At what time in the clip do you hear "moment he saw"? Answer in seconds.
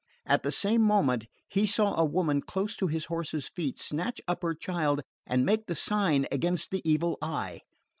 0.81-1.93